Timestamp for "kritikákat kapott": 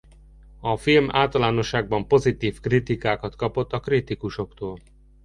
2.59-3.73